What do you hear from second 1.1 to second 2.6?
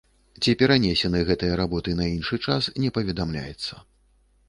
гэтыя работы на іншы